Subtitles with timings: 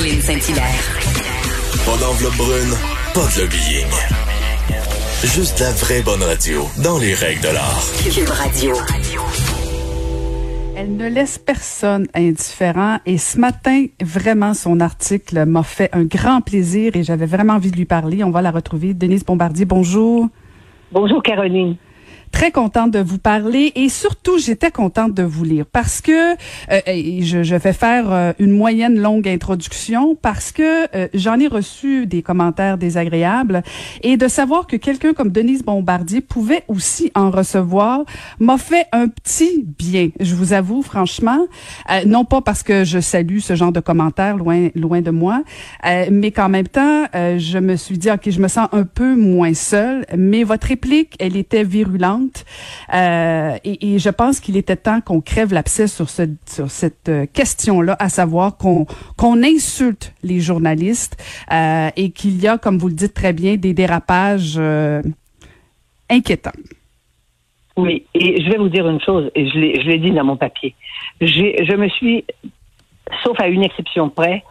[0.00, 0.98] Caroline Saint-Hilaire.
[1.84, 2.74] Pas d'enveloppe brune,
[3.12, 3.86] pas de lobbying.
[5.22, 7.82] Juste la vraie bonne radio, dans les règles de l'art.
[8.02, 8.76] Cube Radio.
[10.74, 16.40] Elle ne laisse personne indifférent et ce matin, vraiment, son article m'a fait un grand
[16.40, 18.24] plaisir et j'avais vraiment envie de lui parler.
[18.24, 18.94] On va la retrouver.
[18.94, 20.28] Denise Bombardier, bonjour.
[20.92, 21.76] Bonjour Caroline
[22.30, 26.32] très contente de vous parler et surtout j'étais contente de vous lire parce que
[26.70, 31.48] euh, je, je, vais faire euh, une moyenne longue introduction parce que euh, j'en ai
[31.48, 33.62] reçu des commentaires désagréables
[34.02, 38.04] et de savoir que quelqu'un comme Denise Bombardier pouvait aussi en recevoir
[38.38, 40.10] m'a fait un petit bien.
[40.20, 41.46] Je vous avoue franchement,
[42.06, 45.42] non pas parce que je salue ce genre de commentaires loin loin de moi,
[45.84, 49.54] mais qu'en même temps je me suis dit ok je me sens un peu moins
[49.54, 50.06] seule.
[50.16, 52.19] Mais votre réplique elle était virulente
[52.94, 57.26] euh, et, je pense qu'il était temps qu'on crève l'abcès sur, ce, sur cette euh,
[57.32, 61.16] question-là, à savoir qu'on qu'on insulte les journalistes
[61.52, 64.60] euh, et qu'il y a, comme vous le dites très bien, des dérapages
[66.08, 66.50] inquiétants.
[67.76, 70.74] Oui, et je vais vous dire une chose, et je l'ai dit dans mon papier.
[71.20, 72.24] Je me suis,
[73.22, 74.42] sauf à une exception près,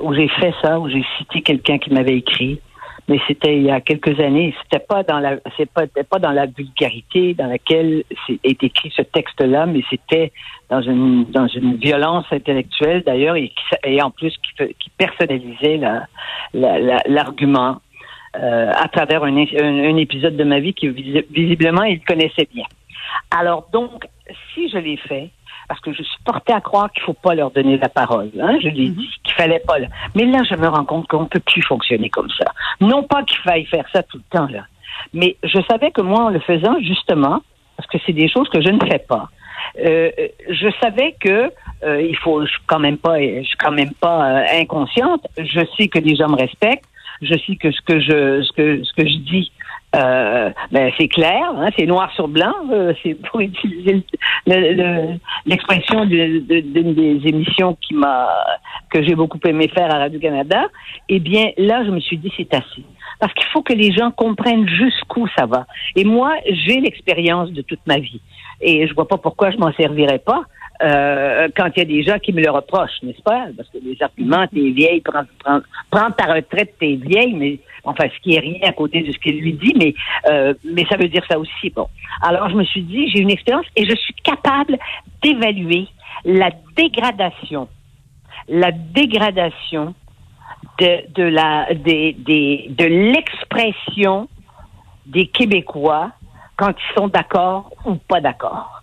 [0.00, 2.60] où j'ai fait ça, où j'ai cité quelqu'un qui m'avait écrit,
[3.08, 4.54] mais c'était il y a quelques années.
[4.62, 8.04] C'était pas dans la, c'est pas, pas dans la vulgarité dans laquelle
[8.42, 10.32] est écrit ce texte-là, mais c'était
[10.70, 13.52] dans une dans une violence intellectuelle d'ailleurs et,
[13.84, 15.80] et en plus qui, qui personnalisait
[16.54, 17.80] l'argument
[18.34, 22.64] la, euh, à travers un, un, épisode de ma vie que visiblement il connaissait bien.
[23.30, 24.06] Alors donc,
[24.54, 25.30] si je l'ai fait,
[25.68, 28.30] parce que je suis portée à croire qu'il faut pas leur donner la parole.
[28.40, 28.58] Hein?
[28.62, 28.94] Je l'ai mhm.
[28.94, 29.76] dit qu'il fallait pas.
[30.14, 32.52] Mais là, je me rends compte qu'on peut plus fonctionner comme ça.
[32.80, 34.64] Non pas qu'il faille faire ça tout le temps là,
[35.12, 37.42] mais je savais que moi, en le faisant justement,
[37.76, 39.28] parce que c'est des choses que je ne fais pas.
[39.84, 40.10] Euh,
[40.48, 41.50] je savais que
[41.84, 45.26] euh, il faut, je suis quand même pas, je suis quand même pas euh, inconsciente.
[45.38, 46.88] Je sais que les gens me respectent.
[47.22, 49.52] Je sais que ce que je, ce que, ce que je dis
[49.94, 52.52] euh, ben, c'est clair, hein, c'est noir sur blanc.
[52.70, 54.02] Euh, c'est pour utiliser
[55.46, 58.28] l'expression d'une des émissions qui m'a
[58.90, 60.66] que j'ai beaucoup aimé faire à Radio Canada.
[61.08, 62.84] Eh bien, là, je me suis dit c'est assez,
[63.20, 65.66] parce qu'il faut que les gens comprennent jusqu'où ça va.
[65.96, 68.20] Et moi, j'ai l'expérience de toute ma vie,
[68.60, 70.42] et je vois pas pourquoi je m'en servirais pas.
[70.82, 73.46] Euh, quand il y a des gens qui me le reprochent, n'est-ce pas?
[73.56, 78.04] Parce que les arguments, t'es vieille, prends, prends, prends ta retraite, t'es vieille, mais enfin,
[78.12, 79.94] ce qui est rien à côté de ce qu'il lui dit, mais,
[80.28, 81.70] euh, mais ça veut dire ça aussi.
[81.70, 81.86] Bon.
[82.22, 84.76] Alors, je me suis dit, j'ai une expérience et je suis capable
[85.22, 85.86] d'évaluer
[86.24, 87.68] la dégradation,
[88.48, 89.94] la dégradation
[90.80, 94.28] de, de la, des, des, de l'expression
[95.06, 96.10] des Québécois
[96.56, 98.82] quand ils sont d'accord ou pas d'accord.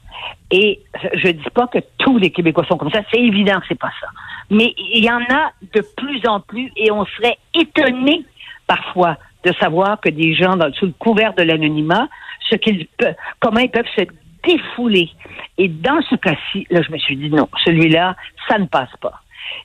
[0.52, 0.81] Et
[1.14, 3.92] je dis pas que tous les Québécois sont comme ça, c'est évident que c'est pas
[4.02, 4.08] ça.
[4.50, 8.25] Mais il y en a de plus en plus et on serait étonné
[8.68, 12.08] parfois de savoir que des gens dans, sous le couvert de l'anonymat,
[12.50, 12.88] ce qu'ils
[13.40, 14.03] comment ils peuvent se
[14.44, 15.09] défouler.
[15.58, 18.16] Et dans ce cas-ci, là, je me suis dit non, celui-là,
[18.50, 19.22] ça ne passe pas.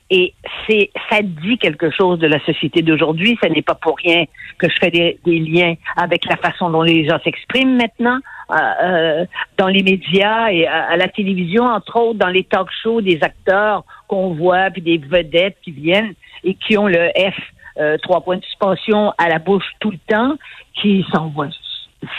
[0.09, 0.33] Et
[0.65, 3.37] c'est, ça dit quelque chose de la société d'aujourd'hui.
[3.43, 4.25] Ce n'est pas pour rien
[4.57, 8.19] que je fais des, liens avec la façon dont les gens s'expriment maintenant
[8.51, 9.25] euh, euh,
[9.57, 13.83] dans les médias et à, la télévision, entre autres dans les talk shows des acteurs
[14.07, 17.35] qu'on voit puis des vedettes qui viennent et qui ont le F
[17.79, 20.35] euh, trois points de suspension à la bouche tout le temps,
[20.73, 21.49] qui s'envoient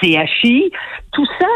[0.01, 0.71] CHI.
[1.13, 1.47] Tout ça,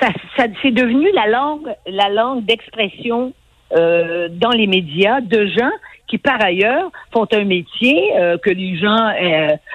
[0.00, 3.32] ça, ça c'est devenu la langue, la langue d'expression
[3.76, 5.70] euh, dans les médias de gens
[6.06, 9.12] qui, par ailleurs, font un métier euh, que les gens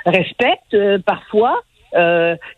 [0.06, 1.62] respectent parfois.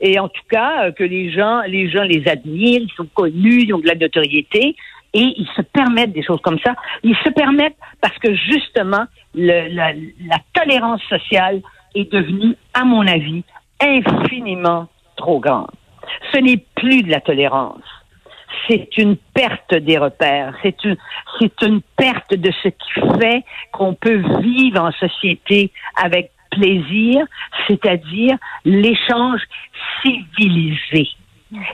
[0.01, 3.73] et en tout cas que les gens les gens les admirent, ils sont connus, ils
[3.73, 4.75] ont de la notoriété
[5.13, 6.75] et ils se permettent des choses comme ça.
[7.03, 11.61] Ils se permettent parce que justement, le, la, la tolérance sociale
[11.95, 13.43] est devenue, à mon avis,
[13.81, 15.71] infiniment trop grande.
[16.33, 17.83] Ce n'est plus de la tolérance.
[18.67, 20.53] C'est une perte des repères.
[20.63, 20.97] C'est une,
[21.39, 25.71] c'est une perte de ce qui fait qu'on peut vivre en société
[26.01, 27.25] avec plaisir,
[27.67, 29.41] c'est-à-dire l'échange
[30.01, 31.09] civilisé.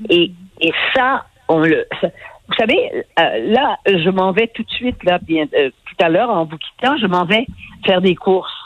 [0.09, 0.31] Et,
[0.61, 1.85] et ça, on le,
[2.47, 6.09] vous savez, euh, là, je m'en vais tout de suite, là, bien, euh, tout à
[6.09, 7.45] l'heure, en vous quittant, je m'en vais
[7.85, 8.62] faire des courses.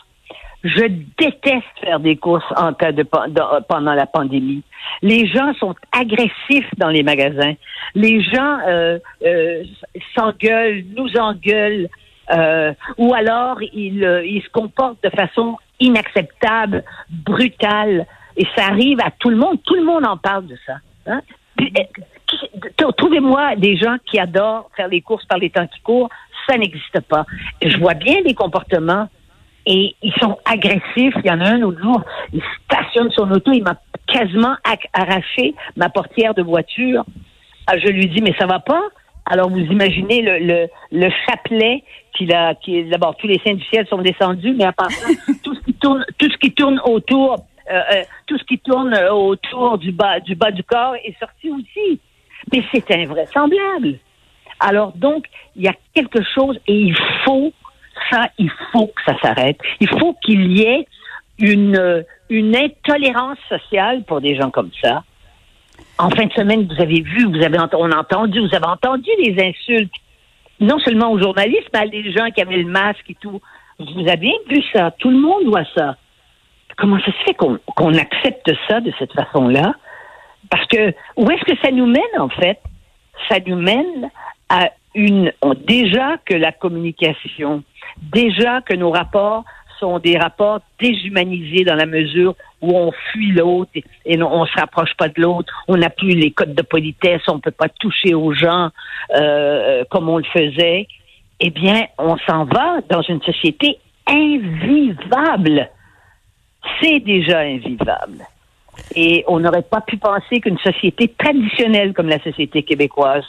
[0.64, 0.88] Je
[1.18, 4.64] déteste faire des courses en cas de pendant la pandémie.
[5.02, 7.54] Les gens sont agressifs dans les magasins.
[7.94, 9.64] Les gens euh, euh,
[10.16, 11.88] s'engueulent, nous engueulent,
[12.32, 18.06] euh, ou alors ils, euh, ils se comportent de façon inacceptable, brutale.
[18.36, 19.60] Et ça arrive à tout le monde.
[19.64, 20.78] Tout le monde en parle de ça.
[21.06, 21.22] Hein?
[21.62, 26.10] Euh, trouvez-moi des gens qui adorent faire les courses par les temps qui courent.
[26.50, 27.26] Ça n'existe pas.
[27.62, 29.08] Je vois bien les comportements
[29.68, 31.14] et ils sont agressifs.
[31.24, 32.02] Il y en a un autre jour,
[32.34, 33.76] il stationne son auto, il m'a
[34.08, 34.56] quasiment
[34.94, 37.04] arraché ma portière de voiture.
[37.68, 38.82] Ah, je lui dis, mais ça va pas?
[39.26, 41.84] Alors, vous imaginez le, le, le chapelet
[42.14, 45.08] qu'il a, qui d'abord, tous les saints du ciel sont descendus, mais à part ça,
[45.44, 47.36] tout ce qui tourne, tout ce qui tourne autour,
[47.70, 51.52] euh, euh, tout ce qui tourne autour du bas, du bas du corps est sorti
[51.52, 52.00] aussi.
[52.54, 54.00] Mais c'est invraisemblable.
[54.62, 55.26] Alors, donc,
[55.58, 57.52] il y a quelque chose et il faut
[58.10, 59.58] ça, il faut que ça s'arrête.
[59.80, 60.88] Il faut qu'il y ait
[61.40, 65.04] une, une intolérance sociale pour des gens comme ça.
[66.00, 69.10] En fin de semaine, vous avez vu, vous avez on a entendu, vous avez entendu
[69.24, 69.94] les insultes,
[70.60, 73.42] non seulement aux journalistes, mais à des gens qui avaient le masque et tout.
[73.80, 74.92] Vous avez vu ça?
[74.98, 75.98] Tout le monde voit ça.
[76.78, 79.74] Comment ça se fait qu'on accepte ça de cette façon-là?
[80.50, 82.60] Parce que où est-ce que ça nous mène, en fait?
[83.30, 84.10] Ça nous mène
[84.50, 85.32] à une,
[85.68, 87.64] déjà que la communication,
[88.02, 89.44] déjà que nos rapports
[89.80, 94.60] sont des rapports déshumanisés dans la mesure où on fuit l'autre et, on ne se
[94.60, 95.54] rapproche pas de l'autre.
[95.68, 98.70] On n'a plus les codes de politesse, on ne peut pas toucher aux gens
[99.16, 100.88] euh, comme on le faisait.
[101.40, 103.78] Eh bien, on s'en va dans une société
[104.08, 105.70] invivable.
[106.82, 108.26] C'est déjà invivable.
[108.96, 113.26] Et on n'aurait pas pu penser qu'une société traditionnelle comme la société québécoise,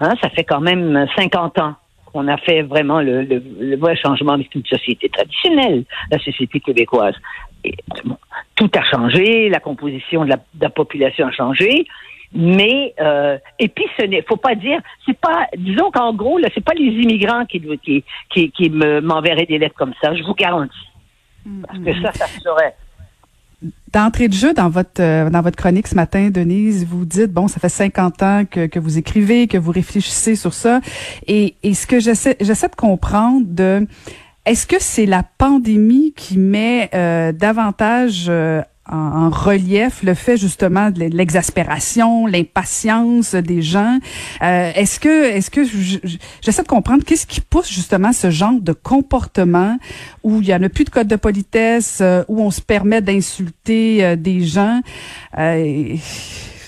[0.00, 1.74] hein, ça fait quand même 50 ans
[2.14, 7.16] qu'on a fait vraiment le, le, vrai changement avec une société traditionnelle, la société québécoise.
[7.64, 7.74] Et,
[8.54, 11.86] tout a changé, la composition de la, de la population a changé,
[12.32, 16.48] mais euh, et puis ce n'est faut pas dire c'est pas disons qu'en gros là
[16.54, 20.34] c'est pas les immigrants qui qui qui, qui m'enverraient des lettres comme ça je vous
[20.34, 20.88] garantis
[21.64, 22.74] parce que ça ça serait
[23.92, 27.48] D'entrée de jeu, dans votre euh, dans votre chronique ce matin, Denise, vous dites bon,
[27.48, 30.80] ça fait 50 ans que, que vous écrivez, que vous réfléchissez sur ça,
[31.26, 33.86] et, et ce que j'essaie j'essaie de comprendre de
[34.46, 38.60] est-ce que c'est la pandémie qui met euh, davantage euh,
[38.90, 43.98] en, relief le fait justement de l'exaspération, l'impatience des gens.
[44.42, 48.72] Euh, est-ce que, est-ce que j'essaie de comprendre qu'est-ce qui pousse justement ce genre de
[48.72, 49.78] comportement
[50.22, 53.00] où il y en a plus de code de politesse, euh, où on se permet
[53.00, 54.80] d'insulter euh, des gens?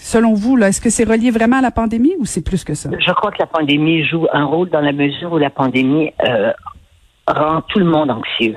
[0.02, 2.90] Selon vous, est-ce que c'est relié vraiment à la pandémie ou c'est plus que ça?
[2.98, 6.12] Je crois que la pandémie joue un rôle dans la mesure où la pandémie
[7.26, 8.54] rend tout le monde anxieux.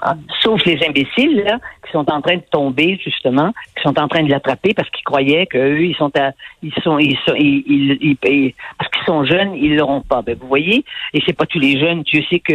[0.00, 4.06] Ah, sauf les imbéciles là, qui sont en train de tomber justement, qui sont en
[4.06, 6.30] train de l'attraper parce qu'ils croyaient qu'eux ils sont à,
[6.62, 10.22] ils sont ils sont ils, ils, parce qu'ils sont jeunes ils l'auront pas.
[10.22, 10.84] Ben vous voyez
[11.14, 12.02] et c'est pas tous les jeunes.
[12.02, 12.54] Dieu sait que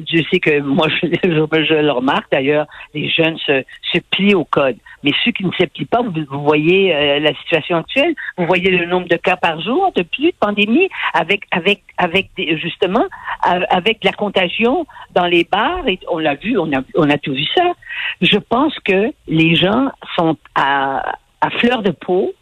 [0.00, 3.62] Dieu sait que moi je, je, le remarque d'ailleurs les jeunes se
[3.92, 4.76] se plient au code.
[5.02, 8.84] Mais ceux qui ne s'applient pas, vous, voyez euh, la situation actuelle, vous voyez le
[8.86, 13.06] nombre de cas par jour de plus de pandémie avec avec avec des, justement
[13.42, 17.32] avec la contagion dans les bars et on l'a vu, on a on a tout
[17.32, 17.72] vu ça.
[18.20, 22.32] Je pense que les gens sont à, à fleur de peau,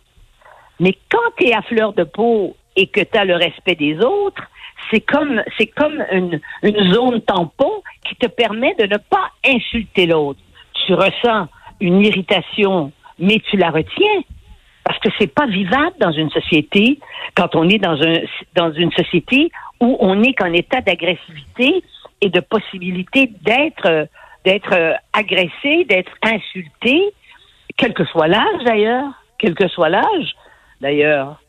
[0.81, 3.99] mais quand tu es à fleur de peau et que tu as le respect des
[3.99, 4.43] autres,
[4.91, 10.07] c'est comme c'est comme une, une zone tampon qui te permet de ne pas insulter
[10.07, 10.41] l'autre.
[10.87, 11.49] Tu ressens
[11.81, 14.23] une irritation, mais tu la retiens
[14.85, 16.99] parce que c'est pas vivable dans une société
[17.35, 18.21] quand on est dans un
[18.55, 21.83] dans une société où on est qu'en état d'agressivité
[22.21, 24.09] et de possibilité d'être
[24.45, 27.03] d'être agressé, d'être insulté,
[27.77, 30.35] quel que soit l'âge d'ailleurs, quel que soit l'âge
[30.81, 31.41] d'ailleurs.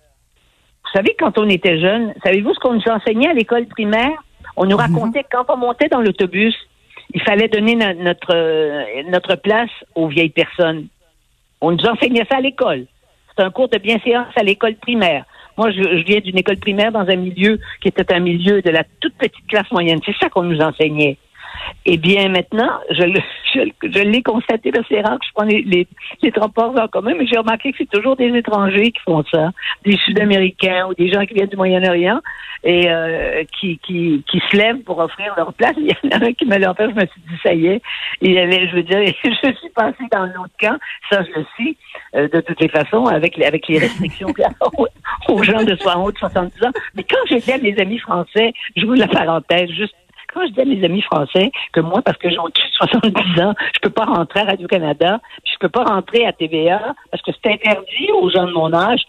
[0.83, 4.17] Vous savez, quand on était jeune, savez-vous ce qu'on nous enseignait à l'école primaire?
[4.57, 4.93] On nous mhm.
[4.93, 6.55] racontait quand on montait dans l'autobus,
[7.13, 10.87] il fallait donner notre, notre place aux vieilles personnes.
[11.61, 12.85] On nous enseignait ça à l'école.
[13.35, 15.25] C'est un cours de bienséance à l'école primaire.
[15.57, 18.83] Moi, je viens d'une école primaire dans un milieu qui était un milieu de la
[19.01, 19.99] toute petite classe moyenne.
[20.05, 21.17] C'est ça qu'on nous enseignait.
[21.85, 23.19] Eh bien, maintenant, je, le,
[23.83, 25.87] je, l'ai constaté, parce que c'est rare que je prends les, les,
[26.21, 29.51] les transports en commun, mais j'ai remarqué que c'est toujours des étrangers qui font ça,
[29.85, 32.21] des Sud-Américains ou des gens qui viennent du Moyen-Orient
[32.63, 35.75] et euh, qui, qui, qui se lèvent pour offrir leur place.
[35.77, 37.67] Il y en a un qui me l'a offert, je me suis dit, ça y
[37.67, 37.81] est,
[38.21, 40.77] il je veux dire, je suis passé dans l'autre camp,
[41.09, 41.75] ça je le sais,
[42.15, 44.27] euh, de toutes les façons, avec, les, avec les restrictions
[45.27, 46.71] aux gens de 60 de 70 ans.
[46.95, 49.95] Mais quand j'étais à mes amis français, je vous la parenthèse, juste
[50.33, 53.79] quand je dis à mes amis français que moi, parce que j'ai 70 ans, je
[53.81, 58.11] peux pas rentrer à Radio-Canada, je peux pas rentrer à TVA parce que c'est interdit
[58.13, 59.01] aux gens de mon âge.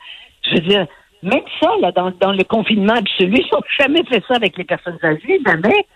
[0.42, 0.86] Je veux dire,
[1.22, 4.64] même ça, là, dans, dans le confinement absolu, ils n'ont jamais fait ça avec les
[4.64, 5.86] personnes âgées, jamais.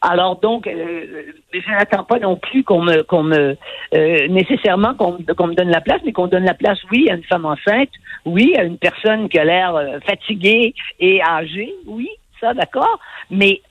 [0.00, 3.56] Alors donc, euh, je n'attends pas non plus qu'on me, me
[3.94, 7.14] euh, nécessairement qu'on, qu'on me donne la place, mais qu'on donne la place, oui, à
[7.14, 7.88] une femme enceinte,
[8.26, 12.10] oui, à une personne qui a l'air euh, fatiguée et âgée, oui,
[12.52, 12.98] d'accord?
[13.30, 13.62] Mais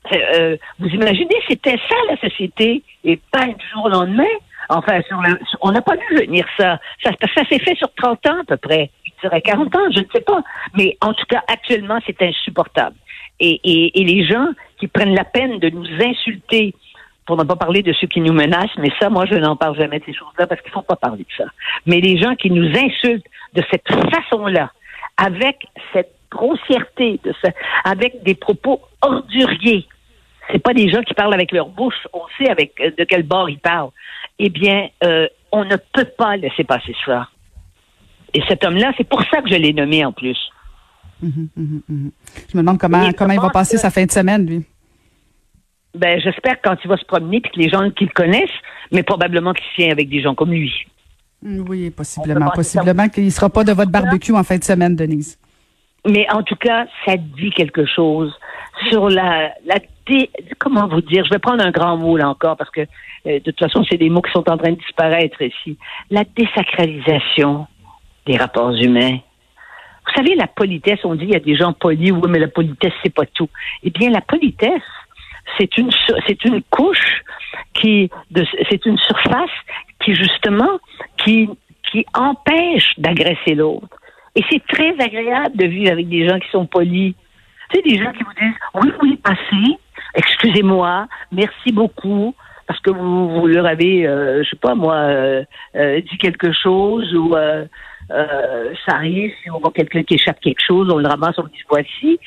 [0.80, 4.24] vous imaginez, c'était ça la société, et pas du jour au lendemain.
[4.70, 5.02] Enfin,
[5.62, 6.80] on n'a pas vu venir ça.
[7.04, 7.12] Ça,
[7.50, 8.90] s'est fait sur 30 ans à peu près.
[9.06, 10.42] Je dirais 40 ans, je ne sais pas.
[10.78, 12.96] Mais en tout cas, actuellement, c'est insupportable.
[13.40, 14.48] Et, et, et les gens
[14.80, 16.74] qui prennent la peine de nous insulter,
[17.26, 19.78] pour ne pas parler de ceux qui nous menacent, mais ça, moi, je n'en parle
[19.78, 21.46] jamais de ces choses-là parce qu'il ne faut pas parler de ça.
[21.86, 24.72] Mais les gens qui nous insultent de cette façon-là,
[25.18, 27.52] avec cette grossièreté, de ce,
[27.84, 29.88] avec des propos orduriers,
[30.52, 33.24] c'est pas des gens qui parlent avec leur bouche, on sait avec euh, de quel
[33.24, 33.92] bord ils parlent.
[34.40, 37.28] Eh bien, euh, on ne peut pas laisser passer ça.
[38.34, 40.38] Et cet homme-là, c'est pour ça que je l'ai nommé en plus.
[41.22, 42.12] Mhm, mhm, mhm.
[42.52, 44.66] Je me demande comment, comment il va passer sa fin de semaine, lui.
[45.96, 48.50] Ben, j'espère quand il va se promener puis que les gens qui le connaissent,
[48.92, 50.74] mais probablement qu'il tient avec des gens comme lui.
[51.44, 52.50] Mm, oui, possiblement.
[52.52, 55.38] Possiblement qu'il ne sera pas de votre barbecue en fin de semaine, Denise.
[56.08, 58.34] Mais en tout cas, ça dit quelque chose
[58.90, 59.76] sur la, la
[60.60, 62.86] comment vous dire, je vais prendre un grand mot là encore parce que euh,
[63.40, 65.78] de toute façon, c'est des mots qui sont en train de disparaître ici.
[66.10, 67.68] La désacralisation
[68.26, 69.18] des rapports humains.
[70.06, 72.50] Vous savez, la politesse, on dit il y a des gens polis, oui, mais la
[72.50, 73.50] politesse, c'est pas tout.
[73.84, 74.82] Eh bien, la politesse,
[75.58, 75.92] c'est une
[76.28, 77.24] c'est une couche
[77.74, 78.10] qui
[78.70, 79.50] c'est une surface
[80.04, 80.80] qui justement
[81.18, 81.50] qui
[81.92, 83.88] qui empêche d'agresser l'autre.
[84.36, 87.14] Et c'est très agréable de vivre avec des gens qui sont polis.
[87.70, 89.78] Tu sais, des gens qui vous disent oui, oui, passez,
[90.16, 92.34] excusez-moi, merci beaucoup,
[92.68, 95.44] parce que vous, vous leur avez, euh, je sais pas moi, euh,
[95.76, 97.66] euh, dit quelque chose ou euh,
[98.10, 101.50] ça arrive, si on voit quelqu'un qui échappe quelque chose, on le ramasse, on le
[101.50, 102.20] dit voici.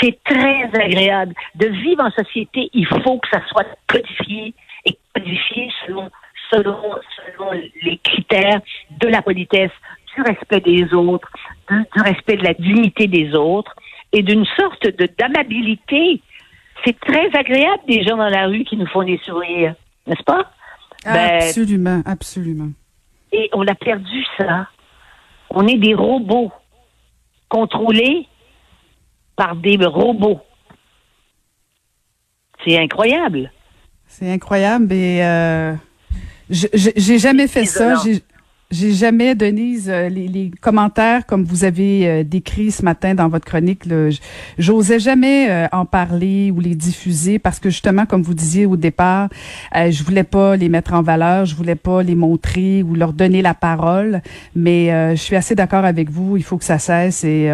[0.00, 1.34] C'est très agréable.
[1.56, 4.54] De vivre en société, il faut que ça soit codifié
[4.84, 6.10] et codifié selon,
[6.50, 6.80] selon,
[7.16, 7.50] selon
[7.82, 8.60] les critères
[8.98, 9.72] de la politesse,
[10.14, 11.28] du respect des autres,
[11.70, 13.74] du respect de la dignité des autres
[14.12, 16.20] et d'une sorte de d'amabilité.
[16.84, 19.74] C'est très agréable des gens dans la rue qui nous font des sourires,
[20.06, 20.50] n'est-ce pas?
[21.04, 22.70] Ben, absolument, absolument.
[23.32, 24.66] Et on a perdu ça.
[25.50, 26.52] On est des robots
[27.48, 28.26] contrôlés
[29.40, 30.38] par des robots.
[32.62, 33.50] C'est incroyable.
[34.06, 35.74] C'est incroyable et euh,
[36.50, 38.02] j'ai jamais fait ça.
[38.72, 43.28] J'ai jamais, Denise, euh, les, les, commentaires comme vous avez euh, décrit ce matin dans
[43.28, 43.82] votre chronique,
[44.58, 48.76] j'osais jamais euh, en parler ou les diffuser parce que justement, comme vous disiez au
[48.76, 49.28] départ,
[49.74, 53.42] je voulais pas les mettre en valeur, je voulais pas les montrer ou leur donner
[53.42, 54.22] la parole.
[54.54, 57.52] Mais je suis assez d'accord avec vous, il faut que ça cesse et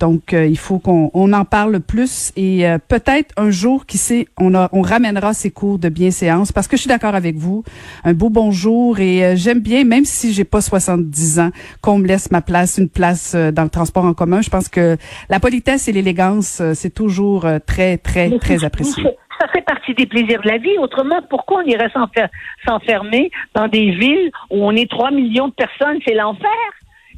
[0.00, 3.98] donc, euh, il faut qu'on on en parle plus et euh, peut-être un jour, qui
[3.98, 7.36] sait, on, a, on ramènera ces cours de bienséance parce que je suis d'accord avec
[7.36, 7.64] vous.
[8.04, 12.06] Un beau bonjour et euh, j'aime bien, même si j'ai pas 70 ans, qu'on me
[12.06, 14.42] laisse ma place, une place dans le transport en commun.
[14.42, 14.96] Je pense que
[15.28, 19.02] la politesse et l'élégance, c'est toujours très, très, très apprécié.
[19.40, 20.78] Ça fait partie des plaisirs de la vie.
[20.78, 21.90] Autrement, pourquoi on irait
[22.66, 25.98] s'enfermer dans des villes où on est 3 millions de personnes?
[26.06, 26.50] C'est l'enfer?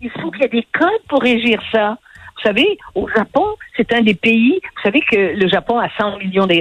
[0.00, 1.98] Il faut qu'il y ait des codes pour régir ça.
[2.46, 3.44] Vous savez, au Japon,
[3.76, 6.54] c'est un des pays, vous savez que le Japon a 100 millions de,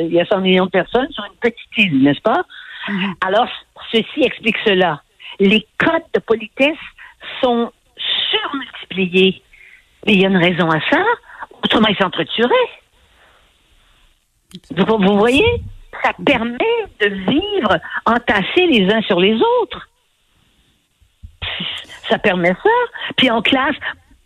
[0.00, 2.42] il y a 100 millions de personnes sur une petite île, n'est-ce pas?
[2.88, 3.14] Mm-hmm.
[3.24, 3.46] Alors,
[3.92, 5.00] ceci explique cela.
[5.38, 6.74] Les codes de politesse
[7.40, 7.70] sont
[8.32, 9.44] surmultipliés.
[10.06, 11.04] Mais il y a une raison à ça.
[11.62, 12.70] Autrement, ils s'entretueraient.
[14.76, 15.62] Vous, vous voyez?
[16.02, 16.58] Ça permet
[16.98, 19.88] de vivre entassés les uns sur les autres.
[22.08, 23.12] Ça permet ça.
[23.16, 23.76] Puis en classe,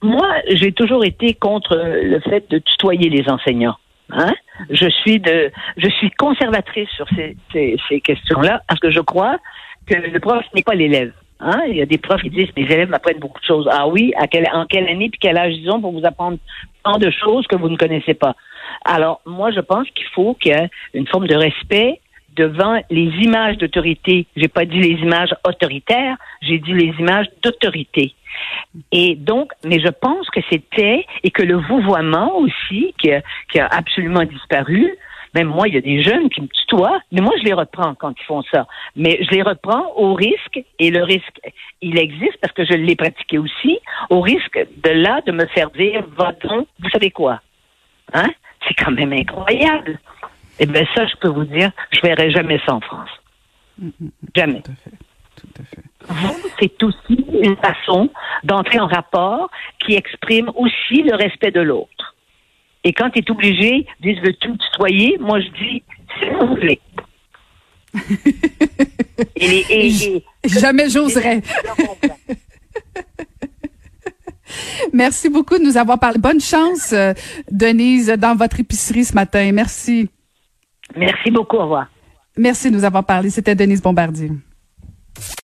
[0.02, 3.76] moi, j'ai toujours été contre le fait de tutoyer les enseignants.
[4.10, 4.34] Hein?
[4.70, 9.38] Je suis de, je suis conservatrice sur ces, ces, questions-là parce que je crois
[9.86, 11.12] que le prof n'est pas l'élève.
[11.40, 11.62] Hein?
[11.68, 13.68] Il y a des profs qui disent mes élèves m'apprennent beaucoup de choses.
[13.70, 16.38] Ah oui, à quelle, en quelle année puis quel âge ils ont pour vous apprendre
[16.84, 18.36] tant de choses que vous ne connaissez pas.
[18.84, 22.00] Alors moi, je pense qu'il faut qu'il y ait une forme de respect
[22.36, 24.26] devant les images d'autorité.
[24.36, 28.14] J'ai pas dit les images autoritaires, j'ai dit les images d'autorité.
[28.92, 33.58] Et donc, mais je pense que c'était, et que le vouvoiement aussi, qui a, qui
[33.58, 34.90] a absolument disparu,
[35.34, 37.94] même moi, il y a des jeunes qui me tutoient, mais moi, je les reprends
[37.94, 38.66] quand ils font ça.
[38.96, 41.40] Mais je les reprends au risque, et le risque,
[41.82, 43.78] il existe parce que je l'ai pratiqué aussi,
[44.08, 47.40] au risque de là, de me faire dire, va donc, vous savez quoi?
[48.14, 48.28] Hein?
[48.66, 49.98] C'est quand même incroyable.
[50.58, 53.10] Eh bien, ça, je peux vous dire, je verrai jamais ça en France.
[54.34, 54.62] Jamais.
[54.62, 54.96] Tout à fait.
[55.36, 55.82] Tout à fait.
[56.60, 58.08] C'est aussi une façon
[58.46, 59.50] d'entrer en rapport
[59.84, 62.14] qui exprime aussi le respect de l'autre.
[62.84, 65.82] Et quand tu es obligé, disent veux-tu tutoyer, moi je dis
[66.18, 66.80] s'il vous plaît.
[69.36, 71.42] et les, et, et, Jamais j'oserais.
[74.92, 76.18] Merci beaucoup de nous avoir parlé.
[76.18, 77.12] Bonne chance, euh,
[77.50, 79.50] Denise, dans votre épicerie ce matin.
[79.52, 80.08] Merci.
[80.94, 81.56] Merci beaucoup.
[81.56, 81.88] Au revoir.
[82.36, 83.30] Merci de nous avoir parlé.
[83.30, 84.30] C'était Denise Bombardier.